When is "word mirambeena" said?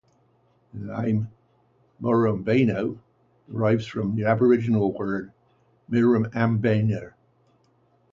4.93-7.13